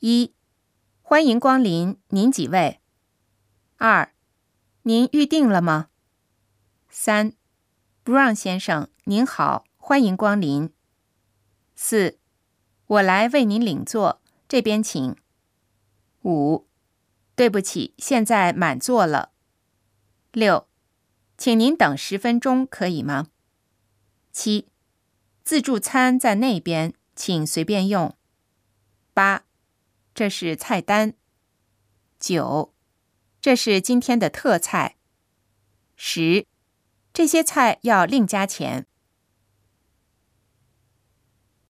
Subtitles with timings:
[0.00, 0.34] 一，
[1.00, 2.80] 欢迎光临，您几位？
[3.78, 4.12] 二，
[4.82, 5.88] 您预定了吗？
[6.90, 7.32] 三
[8.04, 10.70] ，Brown 先生，您好，欢迎光临。
[11.74, 12.18] 四，
[12.86, 15.16] 我来为您领座，这边请。
[16.24, 16.66] 五，
[17.34, 19.30] 对不起，现在满座了。
[20.32, 20.68] 六，
[21.38, 23.28] 请您等十分钟，可以吗？
[24.30, 24.68] 七，
[25.42, 28.14] 自助餐在那边，请随便用。
[29.14, 29.44] 八，
[30.16, 31.12] 这是菜单。
[32.18, 32.72] 九，
[33.38, 34.96] 这是今天的特菜。
[35.94, 36.46] 十，
[37.12, 38.86] 这些菜要另加钱。